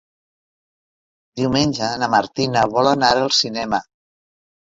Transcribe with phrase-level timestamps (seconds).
[1.41, 3.81] Diumenge na Martina vol anar al cinema.